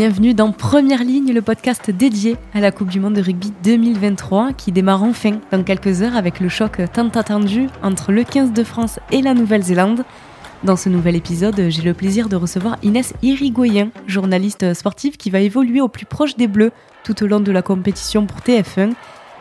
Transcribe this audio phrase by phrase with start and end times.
[0.00, 4.54] Bienvenue dans Première Ligne, le podcast dédié à la Coupe du Monde de rugby 2023
[4.54, 8.64] qui démarre enfin dans quelques heures avec le choc tant attendu entre le 15 de
[8.64, 10.04] France et la Nouvelle-Zélande.
[10.64, 15.40] Dans ce nouvel épisode, j'ai le plaisir de recevoir Inès Irigoyen, journaliste sportive qui va
[15.40, 16.72] évoluer au plus proche des Bleus
[17.04, 18.92] tout au long de la compétition pour TF1.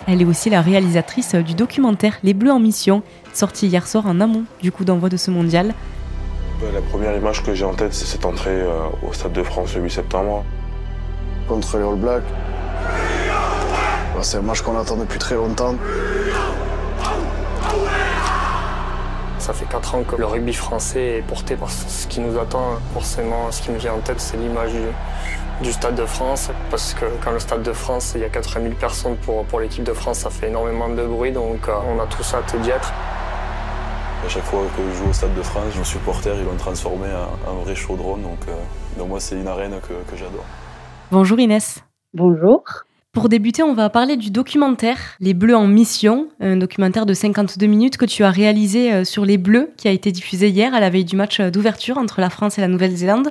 [0.08, 4.20] Elle est aussi la réalisatrice du documentaire Les Bleus en mission, sorti hier soir en
[4.20, 5.74] amont du coup d'envoi de ce mondial.
[6.74, 9.76] La première image que j'ai en tête, c'est cette entrée euh, au Stade de France
[9.76, 10.44] le 8 septembre.
[11.50, 12.24] Contre les All Blacks.
[14.22, 15.74] C'est un match qu'on attend depuis très longtemps.
[19.40, 22.78] Ça fait 4 ans que le rugby français est porté par ce qui nous attend.
[22.94, 24.74] Forcément, ce qui me vient en tête, c'est l'image
[25.64, 26.52] du, Stade de France.
[26.70, 29.60] Parce que quand le Stade de France, il y a 80 000 personnes pour, pour
[29.60, 31.32] l'équipe de France, ça fait énormément de bruit.
[31.32, 32.94] Donc euh, on a tous hâte d'y être.
[34.24, 37.08] À chaque fois que je joue au Stade de France, nos supporters ils l'ont transformé
[37.08, 38.18] en un vrai chaudron.
[38.18, 38.52] Donc, euh,
[39.00, 40.46] donc moi, c'est une arène que, que j'adore.
[41.12, 41.84] Bonjour Inès.
[42.14, 42.64] Bonjour.
[43.14, 47.66] Pour débuter, on va parler du documentaire Les Bleus en mission, un documentaire de 52
[47.66, 50.80] minutes que tu as réalisé euh, sur les Bleus, qui a été diffusé hier à
[50.80, 53.30] la veille du match d'ouverture entre la France et la Nouvelle-Zélande.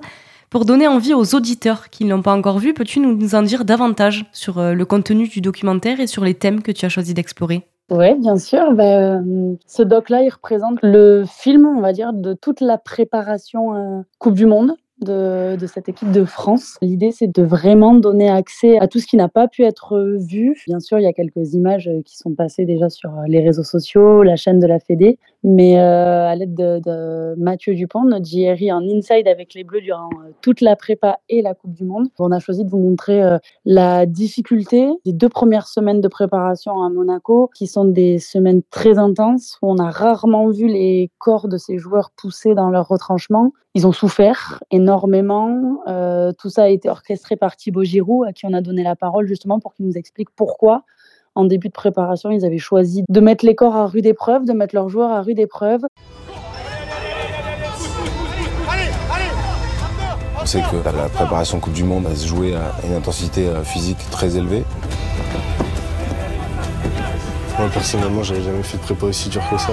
[0.51, 3.65] Pour donner envie aux auditeurs qui ne l'ont pas encore vu, peux-tu nous en dire
[3.65, 7.15] davantage sur euh, le contenu du documentaire et sur les thèmes que tu as choisi
[7.15, 7.63] d'explorer?
[7.93, 8.73] Oui, bien sûr.
[8.73, 14.01] Ben, ce doc-là, il représente le film, on va dire, de toute la préparation euh,
[14.19, 16.77] Coupe du Monde de, cette équipe de France.
[16.83, 20.61] L'idée, c'est de vraiment donner accès à tout ce qui n'a pas pu être vu.
[20.67, 24.23] Bien sûr, il y a quelques images qui sont passées déjà sur les réseaux sociaux,
[24.23, 28.83] la chaîne de la Fédé, mais euh, à l'aide de, Mathieu Dupont, notre JRI en
[28.83, 32.33] inside avec les Bleus durant euh, toute la prépa et la Coupe du Monde, on
[32.33, 36.89] a choisi de vous montrer euh, la difficulté des deux premières semaines de préparation à
[36.91, 41.57] Monaco, qui sont des semaines très intenses, où on a rarement vu les corps de
[41.57, 43.53] ces joueurs pousser dans leur retranchement.
[43.75, 45.83] Ils ont souffert énormément.
[46.39, 49.29] Tout ça a été orchestré par Thibaut Giroud, à qui on a donné la parole
[49.29, 50.85] justement pour qu'il nous explique pourquoi
[51.39, 54.53] en début de préparation, ils avaient choisi de mettre les corps à rude épreuve, de
[54.53, 55.83] mettre leurs joueurs à rude épreuve.
[60.41, 63.63] On sait que la préparation Coupe du Monde va se jouer à une intensité euh,
[63.63, 64.65] physique très élevée.
[67.57, 69.73] Moi personnellement, j'avais jamais fait de prépa aussi dur que ça.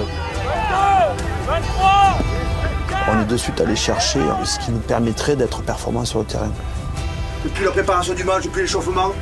[3.10, 6.52] On est de suite allé chercher ce qui nous permettrait d'être performants sur le terrain.
[7.42, 9.12] Depuis la préparation du match, depuis l'échauffement,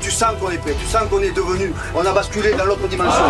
[0.00, 2.88] tu sens qu'on est prêt, tu sens qu'on est devenu, on a basculé dans l'autre
[2.88, 3.24] dimension.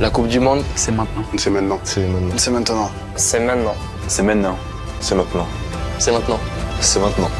[0.00, 1.22] La Coupe du Monde, c'est maintenant.
[1.36, 1.78] C'est maintenant.
[1.84, 2.34] C'est maintenant.
[2.36, 2.90] C'est maintenant.
[3.16, 3.74] C'est maintenant.
[4.08, 4.56] C'est maintenant.
[5.00, 5.46] C'est maintenant.
[5.98, 6.40] C'est maintenant.
[6.80, 7.30] C'est maintenant.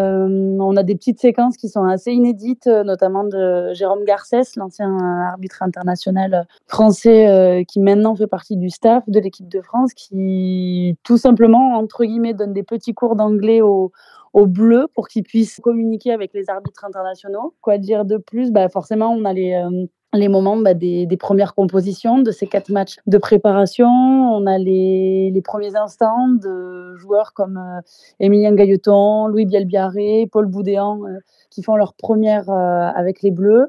[0.00, 4.96] On a des petites séquences qui sont assez inédites, euh, notamment de Jérôme Garcès, l'ancien
[5.28, 10.96] arbitre international français euh, qui maintenant fait partie du staff de l'équipe de France, qui
[11.04, 13.92] tout simplement, entre guillemets, donne des petits cours d'anglais aux,
[14.32, 17.54] aux Bleus pour qu'ils puissent communiquer avec les arbitres internationaux.
[17.60, 18.50] Quoi dire de plus?
[18.50, 19.54] Bah Forcément, on a les,
[20.12, 23.88] les moments bah, des, premières compositions de ces quatre matchs de préparation.
[23.88, 27.80] On a les, les premiers instants de joueurs comme euh,
[28.18, 31.18] Emilien Gailleton, Louis Bielbiaré, Paul Boudéan, euh,
[31.50, 33.68] qui font leur première euh, avec les Bleus.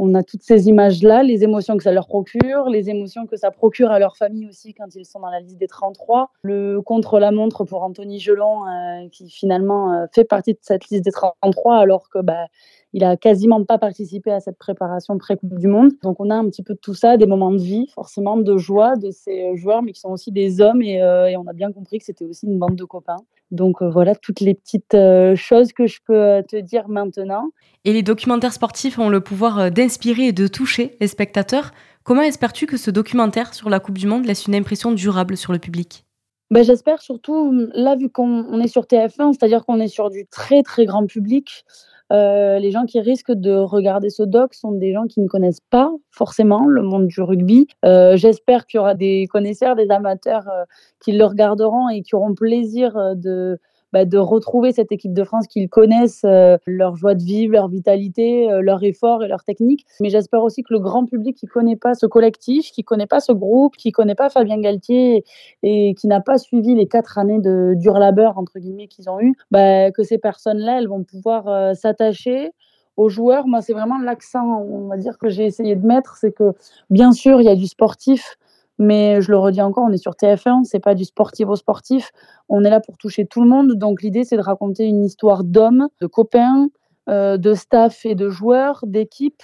[0.00, 3.52] On a toutes ces images-là, les émotions que ça leur procure, les émotions que ça
[3.52, 6.30] procure à leur famille aussi quand ils sont dans la liste des 33.
[6.42, 11.76] Le contre-la-montre pour Anthony Gelon, euh, qui finalement fait partie de cette liste des 33,
[11.76, 12.46] alors que bah,
[12.94, 15.90] il a quasiment pas participé à cette préparation pré-Coupe du Monde.
[16.02, 18.56] Donc on a un petit peu de tout ça, des moments de vie, forcément de
[18.56, 21.52] joie de ces joueurs, mais qui sont aussi des hommes et, euh, et on a
[21.52, 23.16] bien compris que c'était aussi une bande de copains.
[23.50, 27.50] Donc euh, voilà toutes les petites euh, choses que je peux euh, te dire maintenant.
[27.84, 31.72] Et les documentaires sportifs ont le pouvoir euh, d'inspirer et de toucher les spectateurs.
[32.04, 35.52] Comment espères-tu que ce documentaire sur la Coupe du Monde laisse une impression durable sur
[35.52, 36.04] le public?
[36.50, 40.62] Ben, J'espère surtout, là vu qu'on est sur TF1, c'est-à-dire qu'on est sur du très
[40.62, 41.64] très grand public,
[42.12, 45.62] euh, les gens qui risquent de regarder ce doc sont des gens qui ne connaissent
[45.70, 47.66] pas forcément le monde du rugby.
[47.84, 50.64] Euh, J'espère qu'il y aura des connaisseurs, des amateurs euh,
[51.00, 53.58] qui le regarderont et qui auront plaisir de
[53.94, 57.68] bah, de retrouver cette équipe de France qu'ils connaissent, euh, leur joie de vivre, leur
[57.68, 59.86] vitalité, euh, leur effort et leur technique.
[60.00, 63.20] Mais j'espère aussi que le grand public qui connaît pas ce collectif, qui connaît pas
[63.20, 65.24] ce groupe, qui connaît pas Fabien Galtier
[65.62, 69.20] et qui n'a pas suivi les quatre années de dur labeur entre guillemets qu'ils ont
[69.20, 72.50] eu, bah, que ces personnes-là, elles vont pouvoir euh, s'attacher
[72.96, 73.46] aux joueurs.
[73.46, 76.52] Moi, c'est vraiment l'accent, on va dire, que j'ai essayé de mettre, c'est que
[76.90, 78.38] bien sûr, il y a du sportif,
[78.78, 82.10] mais je le redis encore, on est sur TF1, c'est pas du sportif au sportif.
[82.48, 83.74] On est là pour toucher tout le monde.
[83.74, 86.68] Donc l'idée, c'est de raconter une histoire d'hommes, de copains,
[87.06, 89.42] de staff et de joueurs, d'équipe,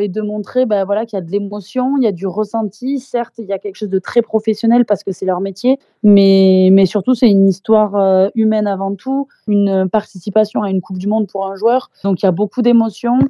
[0.00, 2.98] et de montrer bah, voilà, qu'il y a de l'émotion, il y a du ressenti.
[2.98, 6.70] Certes, il y a quelque chose de très professionnel parce que c'est leur métier, mais,
[6.72, 11.28] mais surtout, c'est une histoire humaine avant tout, une participation à une Coupe du Monde
[11.28, 11.90] pour un joueur.
[12.02, 13.20] Donc, il y a beaucoup d'émotions.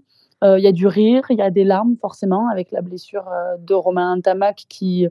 [0.43, 3.29] Il y a du rire, il y a des larmes forcément avec la blessure
[3.59, 5.07] de Romain Tamac qui,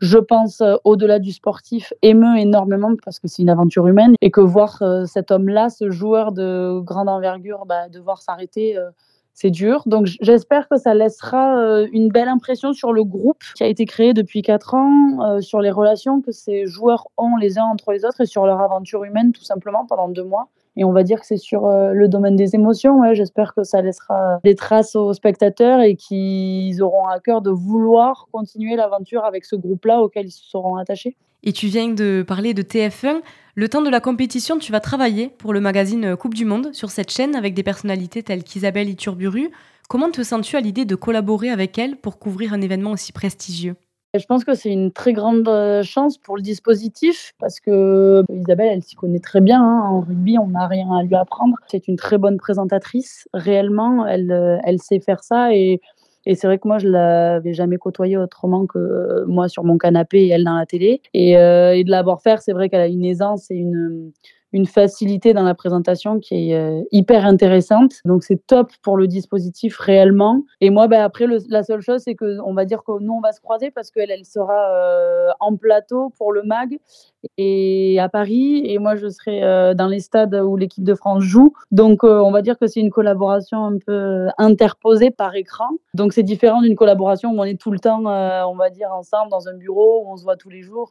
[0.00, 4.40] je pense, au-delà du sportif, émeut énormément parce que c'est une aventure humaine et que
[4.40, 8.76] voir cet homme-là, ce joueur de grande envergure, bah, devoir s'arrêter,
[9.34, 9.82] c'est dur.
[9.86, 13.84] Donc j'espère que ça laissera euh, une belle impression sur le groupe qui a été
[13.84, 17.92] créé depuis quatre ans, euh, sur les relations que ces joueurs ont les uns entre
[17.92, 20.48] les autres et sur leur aventure humaine tout simplement pendant deux mois.
[20.76, 23.00] Et on va dire que c'est sur euh, le domaine des émotions.
[23.14, 28.28] J'espère que ça laissera des traces aux spectateurs et qu'ils auront à cœur de vouloir
[28.32, 31.16] continuer l'aventure avec ce groupe-là auquel ils se seront attachés.
[31.44, 33.20] Et tu viens de parler de TF1.
[33.54, 36.90] Le temps de la compétition, tu vas travailler pour le magazine Coupe du Monde sur
[36.90, 39.50] cette chaîne avec des personnalités telles qu'Isabelle Iturburu.
[39.88, 43.76] Comment te sens-tu à l'idée de collaborer avec elle pour couvrir un événement aussi prestigieux?
[44.18, 48.68] Je pense que c'est une très grande euh, chance pour le dispositif parce que Isabelle,
[48.72, 49.62] elle s'y connaît très bien.
[49.62, 49.82] Hein.
[49.88, 51.56] En rugby, on n'a rien à lui apprendre.
[51.68, 53.28] C'est une très bonne présentatrice.
[53.34, 55.80] Réellement, elle, euh, elle sait faire ça et
[56.26, 59.76] et c'est vrai que moi, je l'avais jamais côtoyée autrement que euh, moi sur mon
[59.76, 61.02] canapé et elle dans la télé.
[61.12, 64.12] Et, euh, et de l'avoir faire, c'est vrai qu'elle a une aisance et une,
[64.54, 67.94] une facilité dans la présentation qui est euh, hyper intéressante.
[68.04, 70.42] Donc c'est top pour le dispositif réellement.
[70.60, 73.20] Et moi, ben, après, la seule chose, c'est que on va dire que nous, on
[73.20, 76.78] va se croiser parce qu'elle, elle sera euh, en plateau pour le MAG
[77.36, 78.62] et à Paris.
[78.64, 81.52] Et moi, je serai euh, dans les stades où l'équipe de France joue.
[81.72, 85.66] Donc on va dire que c'est une collaboration un peu interposée par écran.
[85.94, 89.32] Donc c'est différent d'une collaboration où on est tout le temps, on va dire, ensemble
[89.32, 90.90] dans un bureau où on se voit tous les jours.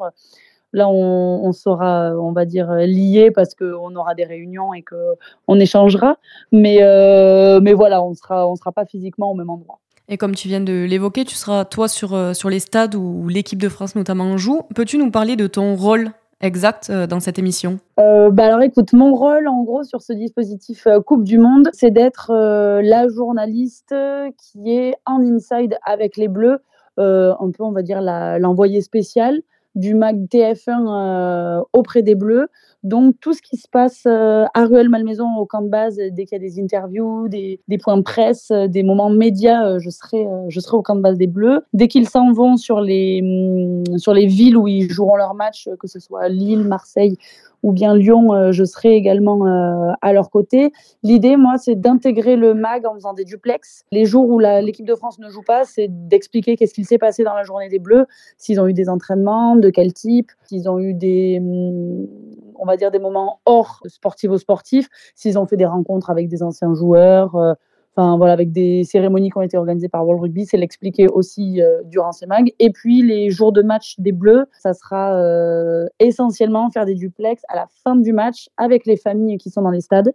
[0.73, 6.17] Là, on, sera, on va dire, liés parce qu'on aura des réunions et qu'on échangera.
[6.51, 9.79] Mais, euh, mais voilà, on sera, on sera pas physiquement au même endroit.
[10.09, 13.27] Et comme tu viens de l'évoquer, tu seras toi sur, euh, sur les stades où
[13.27, 14.61] l'équipe de France notamment joue.
[14.75, 16.09] Peux-tu nous parler de ton rôle
[16.41, 17.79] exact euh, dans cette émission?
[17.97, 22.31] Bah alors écoute, mon rôle en gros sur ce dispositif Coupe du Monde, c'est d'être
[22.31, 23.95] la journaliste
[24.37, 26.59] qui est en inside avec les Bleus,
[26.97, 29.41] un peu on va dire l'envoyé spécial
[29.75, 32.47] du MAG TF1 euh, auprès des Bleus.
[32.83, 36.37] Donc tout ce qui se passe euh, à Ruelle-Malmaison au camp de base, dès qu'il
[36.37, 40.59] y a des interviews, des, points de presse, euh, des moments médias, je, serai, je
[40.59, 41.61] serai au camp de base des Bleus.
[41.73, 45.69] Dès qu'ils s'en vont sur les, mm, sur les villes où ils joueront leur match,
[45.79, 47.17] que ce soit Lille, Marseille
[47.63, 50.73] ou bien Lyon, je serai également à leur côté.
[51.01, 53.85] L'idée, moi, c'est d'intégrer le MAG en faisant des duplex.
[53.93, 57.23] Les jours où l'équipe de France ne joue pas, c'est d'expliquer qu'est-ce qu'il s'est passé
[57.23, 58.05] dans la journée des Bleus,
[58.37, 62.07] s'ils ont eu des entraînements, de quel type, s'ils ont eu des, hum,
[62.55, 66.73] on va dire, des moments hors sportivo-sportifs, s'ils ont fait des rencontres avec des anciens
[66.73, 67.35] joueurs.
[67.35, 67.53] Euh,
[67.95, 71.61] Enfin, voilà, avec des cérémonies qui ont été organisées par World Rugby, c'est l'expliquer aussi
[71.61, 72.51] euh, durant ces mags.
[72.57, 77.43] Et puis, les jours de match des Bleus, ça sera euh, essentiellement faire des duplex
[77.49, 80.11] à la fin du match avec les familles qui sont dans les stades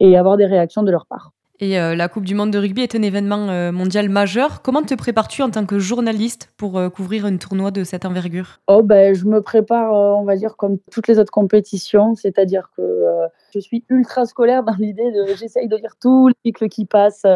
[0.00, 1.32] et avoir des réactions de leur part.
[1.62, 4.62] Et euh, la Coupe du Monde de rugby est un événement euh, mondial majeur.
[4.62, 8.60] Comment te prépares-tu en tant que journaliste pour euh, couvrir un tournoi de cette envergure?
[8.66, 12.82] Oh ben, je me prépare, on va dire, comme toutes les autres compétitions, c'est-à-dire que
[13.52, 17.26] je suis ultra scolaire dans l'idée de, j'essaye de lire tous les articles qui passent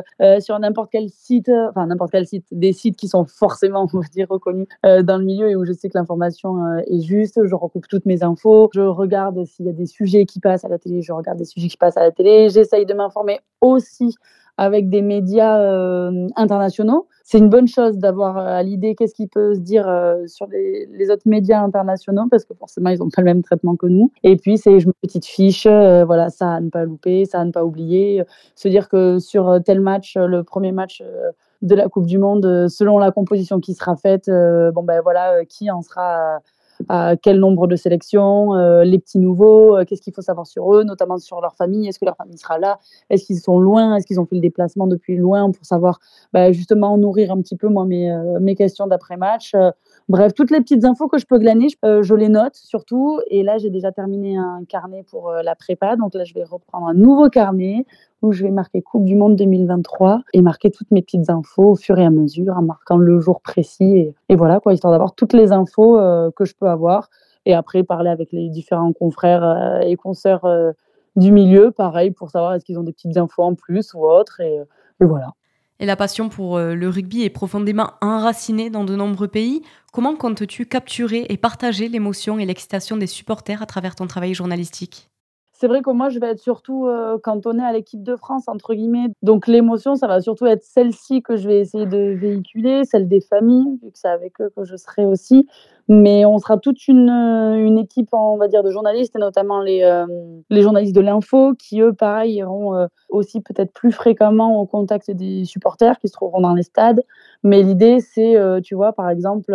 [0.41, 4.07] sur n'importe quel site, enfin n'importe quel site, des sites qui sont forcément, on va
[4.13, 6.57] dire, reconnus dans le milieu et où je sais que l'information
[6.87, 7.41] est juste.
[7.45, 10.69] Je recoupe toutes mes infos, je regarde s'il y a des sujets qui passent à
[10.69, 12.49] la télé, je regarde des sujets qui passent à la télé.
[12.49, 14.15] J'essaye de m'informer aussi
[14.57, 17.07] avec des médias euh, internationaux.
[17.25, 20.47] C'est une bonne chose d'avoir euh, à l'idée qu'est-ce qui peut se dire euh, sur
[20.47, 24.13] les, autres médias internationaux parce que forcément ils n'ont pas le même traitement que nous.
[24.23, 27.51] Et puis c'est une petite fiche, voilà ça à ne pas louper, ça à ne
[27.51, 28.23] pas oublier,
[28.55, 31.03] se dire que sur tel match, le premier match
[31.63, 35.71] de la Coupe du Monde, selon la composition qui sera faite, bon ben voilà qui
[35.71, 36.41] en sera
[37.23, 40.85] quel nombre de sélections, euh, les petits nouveaux, euh, qu'est-ce qu'il faut savoir sur eux,
[40.85, 42.79] notamment sur leur famille, est-ce que leur famille sera là,
[43.11, 46.01] est-ce qu'ils sont loin, est-ce qu'ils ont fait le déplacement depuis loin pour savoir
[46.33, 49.55] bah, justement nourrir un petit peu moi mes, euh, mes questions d'après-match?
[50.09, 53.21] Bref, toutes les petites infos que je peux glaner, je, je les note surtout.
[53.29, 56.87] Et là, j'ai déjà terminé un carnet pour la prépa, donc là, je vais reprendre
[56.87, 57.87] un nouveau carnet
[58.25, 61.77] où je vais marquer Coupe du Monde 2023 et marquer toutes mes petites infos au
[61.77, 64.15] fur et à mesure, en marquant le jour précis.
[64.31, 67.11] Et, voilà, quoi, histoire d'avoir toutes les infos euh, que je peux avoir.
[67.45, 70.73] Et après, parler avec les différents confrères euh, et consoeurs euh,
[71.17, 74.41] du milieu, pareil, pour savoir est-ce qu'ils ont des petites infos en plus ou autre.
[74.41, 74.59] Et
[75.01, 75.35] voilà.
[75.81, 79.63] Et la passion pour le rugby est profondément enracinée dans de nombreux pays.
[79.93, 85.11] Comment comptes-tu capturer et partager l'émotion et l'excitation des supporters à travers ton travail journalistique?
[85.57, 88.75] C'est vrai que moi, je vais être surtout euh, cantonnée à l'équipe de France, entre
[88.75, 89.07] guillemets.
[89.23, 93.21] Donc, l'émotion, ça va surtout être celle-ci que je vais essayer de véhiculer, celle des
[93.21, 95.47] familles, vu que c'est avec eux que je serai aussi.
[95.87, 99.85] Mais on sera toute une, une équipe, on va dire, de journalistes, et notamment les,
[99.85, 100.07] euh,
[100.51, 105.45] journalistes de l'info, qui, eux, pareil, iront euh, aussi peut-être plus fréquemment au contact des
[105.45, 107.03] supporters qui se trouveront dans les stades.
[107.45, 109.55] Mais l'idée, c'est, tu vois, par exemple,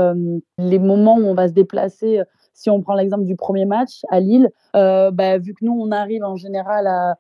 [0.60, 2.22] les moments où on va se déplacer
[2.60, 5.92] si on prend l'exemple du premier match à Lille, euh, bah, vu que nous, on
[5.92, 7.16] arrive en général à,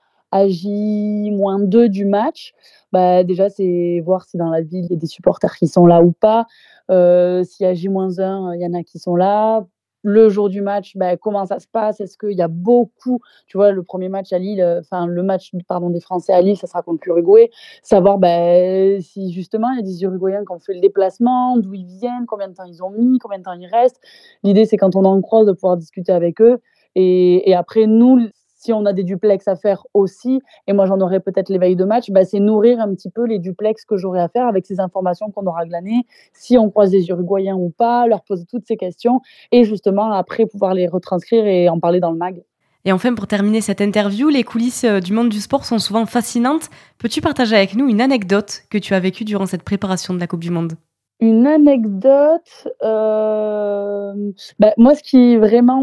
[0.47, 2.53] J-2 du match,
[2.91, 5.85] bah, déjà, c'est voir si dans la ville, il y a des supporters qui sont
[5.85, 6.45] là ou pas.
[6.91, 9.65] Euh, S'il y a J-1, il y en a qui sont là
[10.03, 11.99] le jour du match, ben, comment ça se passe?
[11.99, 15.23] Est-ce qu'il y a beaucoup, tu vois, le premier match à Lille, euh, enfin le
[15.23, 17.49] match pardon des Français à Lille, ça sera contre l'Uruguay,
[17.83, 21.73] savoir ben, si justement il y a des Uruguayens qui ont fait le déplacement, d'où
[21.73, 23.99] ils viennent, combien de temps ils ont mis, combien de temps ils restent.
[24.43, 26.59] L'idée c'est quand on en croise de pouvoir discuter avec eux.
[26.95, 28.29] Et après nous,
[28.59, 31.85] si on a des duplex à faire aussi, et moi j'en aurai peut-être l'éveil de
[31.85, 34.81] match, bah, c'est nourrir un petit peu les duplex que j'aurai à faire avec ces
[34.81, 38.75] informations qu'on aura glanées, si on croise des Uruguayens ou pas, leur poser toutes ces
[38.75, 39.21] questions,
[39.53, 42.43] et justement après pouvoir les retranscrire et en parler dans le mag.
[42.85, 46.05] Et enfin, pour terminer cette interview, les coulisses euh, du monde du sport sont souvent
[46.05, 46.69] fascinantes.
[46.97, 50.27] Peux-tu partager avec nous une anecdote que tu as vécue durant cette préparation de la
[50.27, 50.73] Coupe du Monde?
[51.19, 54.13] Une anecdote, euh,
[54.59, 55.81] bah, moi, ce qui vraiment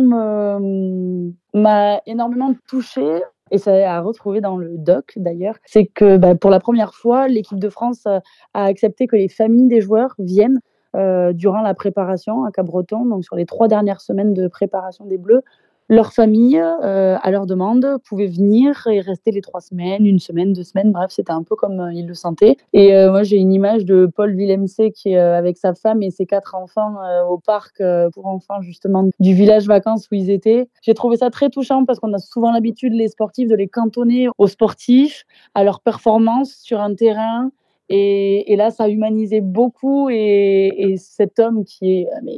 [1.52, 6.50] m'a énormément touchée, et ça a retrouvé dans le doc d'ailleurs, c'est que bah, pour
[6.50, 8.22] la première fois, l'équipe de France a
[8.54, 10.60] accepté que les familles des joueurs viennent
[10.96, 15.18] euh, durant la préparation à Cabreton, donc sur les trois dernières semaines de préparation des
[15.18, 15.42] Bleus,
[15.88, 20.52] leur famille, euh, à leur demande, pouvait venir et rester les trois semaines, une semaine,
[20.52, 22.56] deux semaines, bref, c'était un peu comme euh, ils le sentaient.
[22.72, 26.10] Et euh, moi, j'ai une image de Paul Villemc qui est avec sa femme et
[26.10, 26.94] ses quatre enfants
[27.28, 30.68] au parc pour enfants, justement, du village vacances où ils étaient.
[30.82, 34.28] J'ai trouvé ça très touchant parce qu'on a souvent l'habitude, les sportifs, de les cantonner
[34.38, 35.24] aux sportifs,
[35.54, 37.50] à leur performance sur un terrain.
[37.88, 40.08] Et, là, ça a humanisé beaucoup.
[40.10, 42.36] Et, et cet homme qui est mais,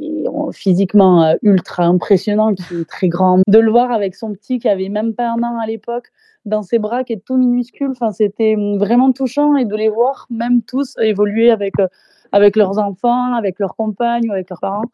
[0.51, 4.69] physiquement euh, ultra impressionnant, qui est très grand, de le voir avec son petit qui
[4.69, 6.11] avait même pas un an à l'époque
[6.45, 9.55] dans ses bras, qui est tout minuscule, c'était vraiment touchant.
[9.55, 11.87] Et de les voir, même tous, évoluer avec, euh,
[12.31, 14.85] avec leurs enfants, avec leurs compagnes avec leurs parents,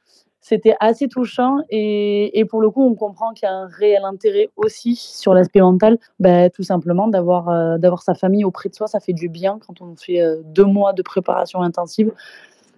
[0.47, 4.03] c'était assez touchant et, et, pour le coup, on comprend qu'il y a un réel
[4.03, 5.97] intérêt aussi sur l'aspect mental.
[6.19, 9.57] Bah, tout simplement, d'avoir euh, d'avoir sa famille auprès de soi, ça fait du bien
[9.65, 12.11] quand on fait euh, deux mois de préparation intensive.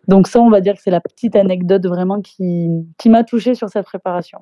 [0.07, 3.53] Donc ça, on va dire que c'est la petite anecdote vraiment qui, qui m'a touchée
[3.53, 4.39] sur cette préparation.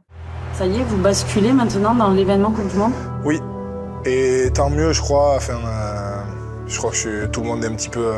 [0.53, 2.93] Ça y est, vous basculez maintenant dans l'événement Coupe du Monde?
[3.25, 3.39] Oui,
[4.05, 5.37] et tant mieux, je crois.
[5.37, 6.34] Enfin, euh,
[6.67, 8.13] je crois que tout le monde est un petit peu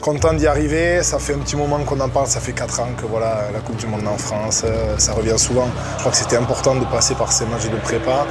[0.00, 1.02] content d'y arriver.
[1.02, 3.60] Ça fait un petit moment qu'on en parle, ça fait 4 ans que voilà, la
[3.60, 5.68] Coupe du Monde en France, euh, ça revient souvent.
[5.94, 8.26] Je crois que c'était important de passer par ces matchs de prépa,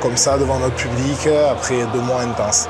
[0.00, 2.68] comme ça, devant notre public, après deux mois intenses.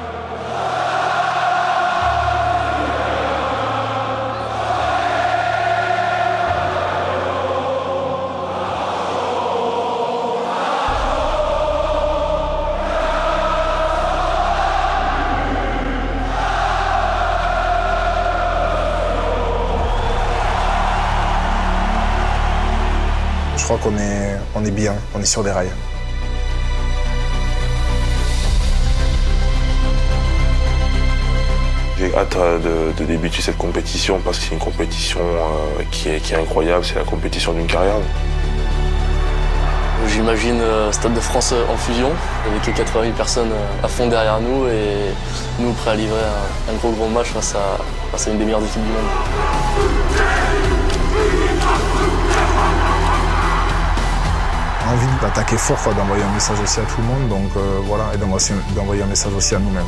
[23.86, 25.70] Qu'on est, on est bien, on est sur des rails.
[31.98, 36.34] J'ai hâte euh, de, débuter cette compétition parce que c'est une compétition euh, qui, est,
[36.34, 37.94] incroyable, c'est la compétition d'une carrière.
[40.08, 42.10] J'imagine euh, Stade de France en fusion,
[42.50, 43.52] avec les 80 000 personnes
[43.82, 45.12] à fond derrière nous et
[45.60, 46.20] nous prêts à livrer
[46.70, 47.78] un, gros gros match face à,
[48.10, 50.65] face à une des meilleures équipes du monde.
[55.20, 59.02] D'attaquer fort, d'envoyer un message aussi à tout le monde, donc euh, voilà, et d'envoyer
[59.02, 59.86] un message aussi à nous-mêmes.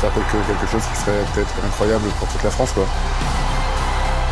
[0.00, 2.84] Faire quelque, quelque chose qui serait peut-être incroyable pour toute la France, quoi.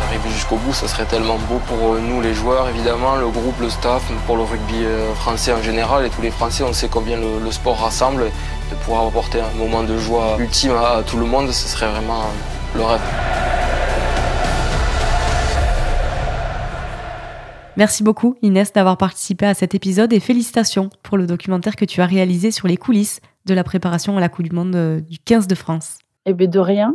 [0.07, 3.59] Arriver jusqu'au bout, ça serait tellement beau pour euh, nous les joueurs, évidemment, le groupe,
[3.61, 6.89] le staff, pour le rugby euh, français en général et tous les Français, on sait
[6.89, 8.31] combien le, sport rassemble.
[8.69, 12.25] De pouvoir apporter un moment de joie ultime à tout le monde, ce serait vraiment
[12.75, 13.01] le rêve.
[17.79, 22.01] Merci beaucoup Inès d'avoir participé à cet épisode et félicitations pour le documentaire que tu
[22.01, 25.17] as réalisé sur les coulisses de la préparation à la Coupe du Monde euh, du
[25.17, 25.99] 15 de France.
[26.25, 26.93] Eh bien de rien.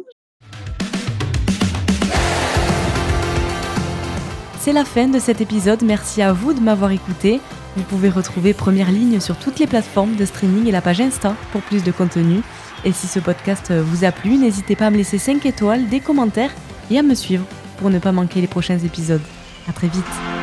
[4.59, 7.41] C'est la fin de cet épisode, merci à vous de m'avoir écouté.
[7.77, 11.35] Vous pouvez retrouver Première Ligne sur toutes les plateformes de streaming et la page Insta
[11.53, 12.43] pour plus de contenu.
[12.85, 16.01] Et si ce podcast vous a plu, n'hésitez pas à me laisser 5 étoiles, des
[16.01, 16.53] commentaires
[16.91, 17.47] et à me suivre
[17.79, 19.23] pour ne pas manquer les prochains épisodes.
[19.67, 20.34] A très vite